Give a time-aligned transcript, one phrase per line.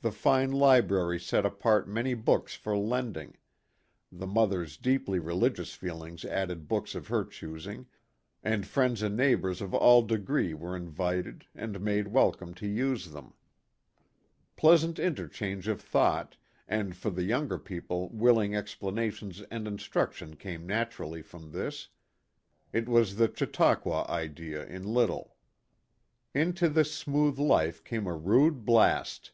[0.00, 3.36] The fine library set apart many books for lending
[4.10, 7.86] the mother's deeply reli gious feelings added books of her choosing,
[8.42, 13.34] and friends and neighbors of all degree were invited and made welcome to use them.
[14.56, 16.36] Pleas ant interchange of thought,
[16.66, 21.88] and for the younger people willing explanations and instruction came naturally from this
[22.72, 25.36] it was the Chautauqua idea in little.
[26.32, 29.32] Into this smooth life came a rude blast.